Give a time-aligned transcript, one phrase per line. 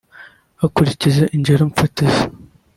[0.61, 2.23] hakurikijwe ingero fatizo